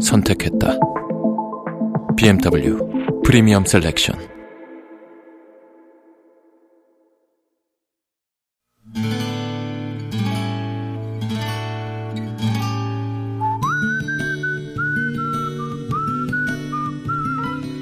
[0.00, 0.78] 선택했다.
[2.16, 2.78] BMW
[3.24, 4.30] 프리미엄 셀렉션.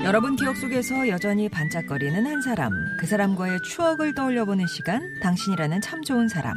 [0.09, 6.29] 여러분 기억 속에서 여전히 반짝거리는 한 사람, 그 사람과의 추억을 떠올려보는 시간, 당신이라는 참 좋은
[6.29, 6.57] 사람.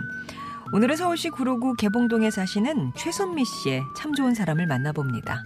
[0.73, 5.43] 오늘은 서울시 구로구 개봉동에 사시는 최선미 씨의 참 좋은 사람을 만나봅니다.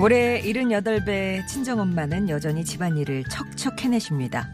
[0.00, 4.50] 올해 78배 친정엄마는 여전히 집안일을 척척 해내십니다.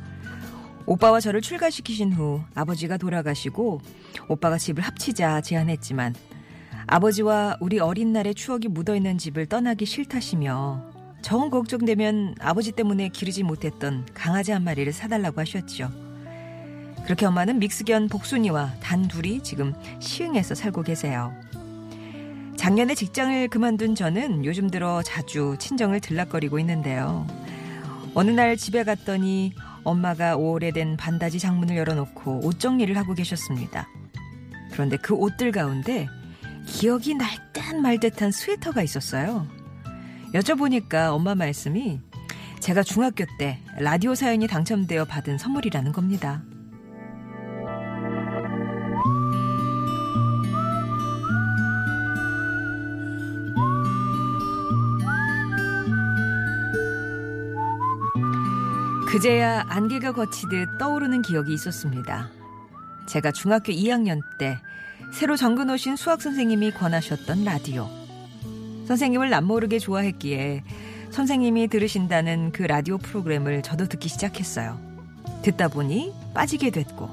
[0.85, 3.81] 오빠와 저를 출가시키신 후 아버지가 돌아가시고
[4.29, 6.15] 오빠가 집을 합치자 제안했지만
[6.87, 10.96] 아버지와 우리 어린 날의 추억이 묻어있는 집을 떠나기 싫다시며
[11.27, 15.91] 정 걱정되면 아버지 때문에 기르지 못했던 강아지 한 마리를 사달라고 하셨죠.
[17.03, 21.35] 그렇게 엄마는 믹스견 복순이와 단 둘이 지금 시흥에서 살고 계세요.
[22.57, 27.27] 작년에 직장을 그만둔 저는 요즘 들어 자주 친정을 들락거리고 있는데요.
[28.15, 29.53] 어느 날 집에 갔더니
[29.83, 33.89] 엄마가 오래된 반다지 장문을 열어놓고 옷 정리를 하고 계셨습니다.
[34.71, 36.07] 그런데 그 옷들 가운데
[36.69, 39.47] 기억이 날 듯 말 듯한 스웨터가 있었어요.
[40.35, 42.01] 여쭤보니까 엄마 말씀이
[42.61, 46.43] 제가 중학교 때 라디오 사연이 당첨되어 받은 선물이라는 겁니다.
[59.07, 62.29] 그제야 안개가 거치듯 떠오르는 기억이 있었습니다.
[63.07, 64.59] 제가 중학교 2학년 때
[65.13, 68.06] 새로 정근 오신 수학 선생님이 권하셨던 라디오.
[68.87, 70.63] 선생님을 남모르게 좋아했기에
[71.11, 74.79] 선생님이 들으신다는 그 라디오 프로그램을 저도 듣기 시작했어요.
[75.43, 77.09] 듣다 보니 빠지게 됐고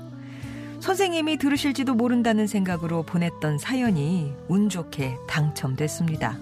[0.79, 6.37] 선생님이 들으실지도 모른다는 생각으로 보냈던 사연이 운 좋게 당첨됐습니다.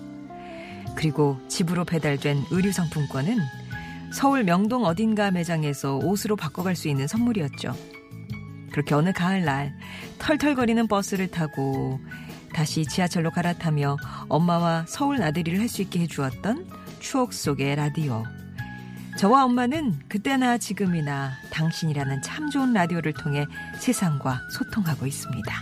[0.96, 3.38] 그리고 집으로 배달된 의류 상품권은
[4.13, 7.74] 서울 명동 어딘가 매장에서 옷으로 바꿔갈 수 있는 선물이었죠.
[8.72, 9.74] 그렇게 어느 가을날
[10.18, 12.00] 털털거리는 버스를 타고
[12.53, 13.97] 다시 지하철로 갈아타며
[14.29, 16.67] 엄마와 서울 나들이를 할 수 있게 해주었던
[17.00, 18.23] 추억 속의 라디오.
[19.17, 23.45] 저와 엄마는 그때나 지금이나 당신이라는 참 좋은 라디오를 통해
[23.79, 25.62] 세상과 소통하고 있습니다.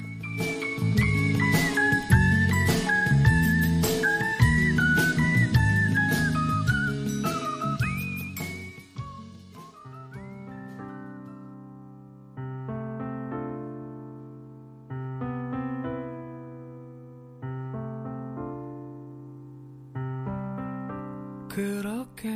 [21.59, 22.29] 그렇게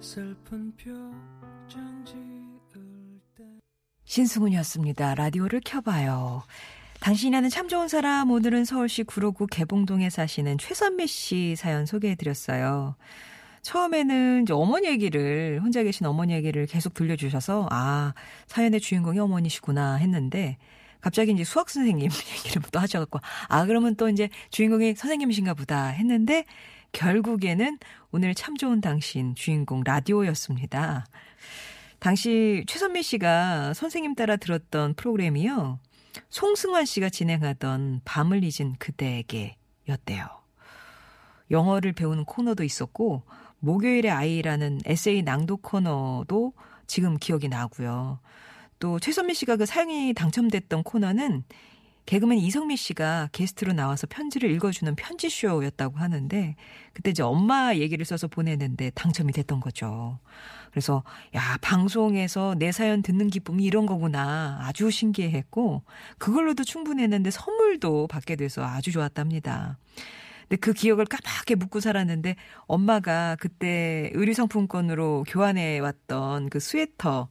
[0.00, 3.44] 슬픈 표정 지을 때
[4.06, 5.14] 신승훈이었습니다.
[5.14, 6.42] 라디오를 켜봐요.
[6.98, 12.96] 당신이라는 참 좋은 사람 오늘은 서울시 구로구 개봉동에 사시는 최선미 씨 사연 소개해드렸어요.
[13.62, 18.14] 처음에는 이제 어머니 얘기를 혼자 계신 어머니 얘기를 계속 들려주셔서 아
[18.48, 20.56] 사연의 주인공이 어머니시구나 했는데
[21.00, 22.10] 갑자기 이제 수학 선생님
[22.44, 26.44] 얘기를 또 하셔갖고 아 그러면 또 이제 주인공이 선생님이신가 보다 했는데
[26.92, 27.78] 결국에는
[28.10, 31.06] 오늘 참 좋은 당신 주인공 라디오였습니다.
[31.98, 35.78] 당시 최선미 씨가 선생님 따라 들었던 프로그램이요.
[36.30, 39.56] 송승환 씨가 진행하던 밤을 잊은 그대에게
[39.88, 40.26] 였대요.
[41.50, 43.22] 영어를 배우는 코너도 있었고,
[43.58, 46.54] 목요일의 아이라는 에세이 낭독 코너도
[46.86, 48.20] 지금 기억이 나고요.
[48.78, 51.44] 또 최선미 씨가 그 사연이 당첨됐던 코너는
[52.10, 56.56] 개그맨 이성미 씨가 게스트로 나와서 편지를 읽어주는 편지쇼였다고 하는데
[56.92, 60.18] 그때 이제 엄마 얘기를 써서 보내는데 당첨이 됐던 거죠.
[60.72, 61.04] 그래서
[61.36, 65.84] 야 방송에서 내 사연 듣는 기쁨이 이런 거구나 아주 신기했고
[66.18, 69.78] 그걸로도 충분했는데 선물도 받게 돼서 아주 좋았답니다.
[70.48, 72.34] 근데 그 기억을 까맣게 묻고 살았는데
[72.66, 77.28] 엄마가 그때 의류상품권으로 교환해 왔던 그 스웨터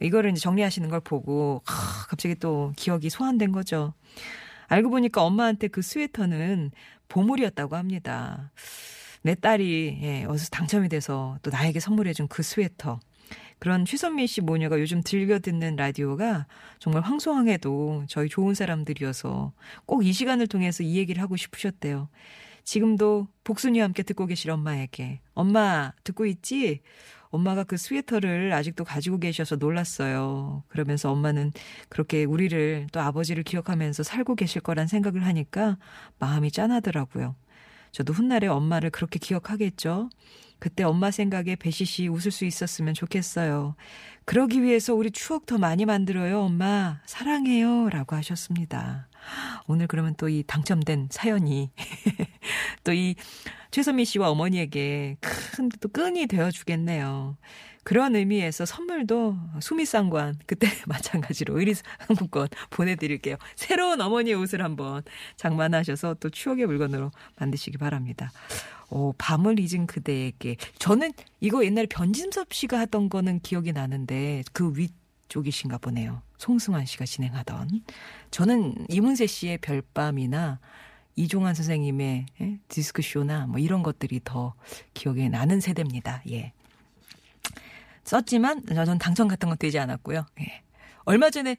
[0.00, 3.94] 이거를 이제 정리하시는 걸 보고 하, 갑자기 또 기억이 소환된 거죠.
[4.68, 6.70] 알고 보니까 엄마한테 그 스웨터는
[7.08, 8.50] 보물이었다고 합니다.
[9.22, 12.98] 내 딸이 예, 어디서 당첨이 돼서 또 나에게 선물해준 그 스웨터.
[13.58, 16.46] 그런 최선미 씨 모녀가 요즘 들려 듣는 라디오가
[16.80, 19.52] 정말 황송하게도 저희 좋은 사람들이어서
[19.86, 22.08] 꼭 이 시간을 통해서 이 얘기를 하고 싶으셨대요.
[22.64, 26.80] 지금도 복순이와 함께 듣고 계실 엄마에게 엄마 듣고 있지?
[27.30, 30.64] 엄마가 그 스웨터를 아직도 가지고 계셔서 놀랐어요.
[30.68, 31.52] 그러면서 엄마는
[31.88, 35.78] 그렇게 우리를 또 아버지를 기억하면서 살고 계실 거란 생각을 하니까
[36.18, 37.34] 마음이 짠하더라고요.
[37.90, 40.10] 저도 훗날에 엄마를 그렇게 기억하겠죠.
[40.58, 43.74] 그때 엄마 생각에 배시시 웃을 수 있었으면 좋겠어요.
[44.26, 47.00] 그러기 위해서 우리 추억 더 많이 만들어요, 엄마.
[47.06, 47.88] 사랑해요.
[47.88, 49.08] 라고 하셨습니다.
[49.66, 51.70] 오늘 그러면 또 이 당첨된 사연이
[52.84, 53.14] 또 이
[53.70, 57.36] 최선미 씨와 어머니에게 큰 또 끈이 되어 주겠네요.
[57.84, 63.36] 그런 의미에서 선물도 수미상관 그때 마찬가지로 의리 상품권 보내드릴게요.
[63.56, 65.02] 새로운 어머니의 옷을 한번
[65.36, 68.30] 장만하셔서 또 추억의 물건으로 만드시기 바랍니다.
[68.90, 75.78] 오, 밤을 잊은 그대에게 저는 이거 옛날에 변진섭 씨가 하던 거는 기억이 나는데 그 위쪽이신가
[75.78, 76.22] 보네요.
[76.42, 77.68] 송승환 씨가 진행하던
[78.32, 80.58] 저는 이문세 씨의 별밤이나
[81.14, 82.58] 이종환 선생님의 예?
[82.66, 84.54] 디스크쇼나 뭐 이런 것들이 더
[84.92, 86.22] 기억에 나는 세대입니다.
[86.30, 86.52] 예.
[88.02, 90.26] 썼지만 전 당첨 같은 건 되지 않았고요.
[90.40, 90.62] 예.
[91.04, 91.56] 얼마 전에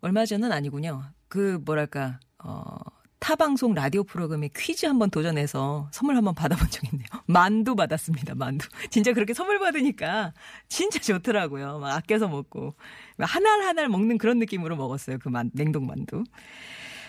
[0.00, 1.02] 얼마 전은 아니군요.
[1.26, 2.76] 그 뭐랄까 어
[3.24, 7.06] 타 방송 라디오 프로그램에 퀴즈 한번 도전해서 선물 한번 받아본 적 있네요.
[7.24, 8.34] 만두 받았습니다.
[8.34, 8.68] 만두.
[8.90, 10.34] 진짜 그렇게 선물 받으니까
[10.68, 11.78] 진짜 좋더라고요.
[11.78, 12.74] 막 아껴서 먹고
[13.18, 15.16] 하날 하날 먹는 그런 느낌으로 먹었어요.
[15.20, 16.22] 그 만, 냉동 만두.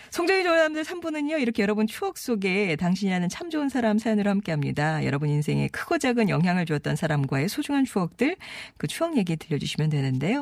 [0.08, 5.04] 송정희 조남들 3부는요, 이렇게 여러분 추억 속에 당신이 아는 참 좋은 사람 사연으로 함께 합니다.
[5.04, 8.36] 여러분 인생에 크고 작은 영향을 주었던 사람과의 소중한 추억들,
[8.78, 10.40] 그 추억 얘기 들려주시면 되는데요.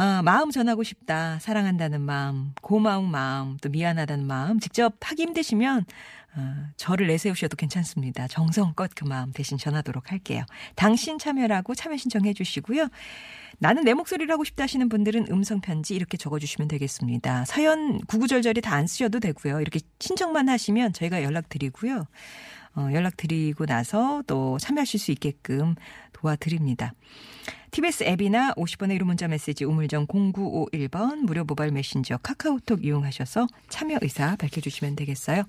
[0.00, 1.40] 아, 마음 전하고 싶다.
[1.40, 5.84] 사랑한다는 마음, 고마운 마음, 또 미안하다는 마음, 직접 하기 힘드시면,
[6.36, 6.40] 어,
[6.76, 8.28] 저를 내세우셔도 괜찮습니다.
[8.28, 10.44] 정성껏 그 마음 대신 전하도록 할게요.
[10.76, 12.86] 당신 참여라고 참여 신청해 주시고요.
[13.58, 17.44] 나는 내 목소리를 하고 싶다 하시는 분들은 음성 편지 이렇게 적어주시면 되겠습니다.
[17.46, 19.60] 사연 구구절절히 다안 쓰셔도 되고요.
[19.60, 22.06] 이렇게 신청만 하시면 저희가 연락드리고요.
[22.76, 25.74] 어, 연락드리고 나서 또 참여하실 수 있게끔
[26.12, 26.92] 도와드립니다.
[27.70, 34.36] TBS 앱이나 50번의 1호 문자 메시지 우물정 0951번 무료 모바일 메신저 카카오톡 이용하셔서 참여 의사
[34.36, 35.44] 밝혀주시면 되겠어요.